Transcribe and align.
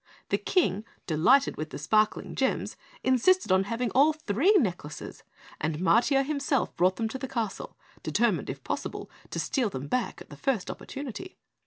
The 0.29 0.39
King, 0.39 0.83
delighted 1.05 1.57
with 1.57 1.69
the 1.69 1.77
sparkling 1.77 2.33
gems, 2.33 2.75
insisted 3.03 3.51
on 3.51 3.65
having 3.65 3.91
all 3.91 4.13
three 4.13 4.51
necklaces, 4.57 5.21
and 5.59 5.77
Matiah 5.77 6.25
himself 6.25 6.75
brought 6.75 6.95
them 6.95 7.07
to 7.09 7.19
the 7.19 7.27
castle, 7.27 7.77
determined, 8.01 8.49
if 8.49 8.63
possible, 8.63 9.11
to 9.29 9.37
steal 9.39 9.69
them 9.69 9.85
back 9.87 10.19
at 10.19 10.31
the 10.31 10.37
first 10.37 10.71
opportunity. 10.71 11.37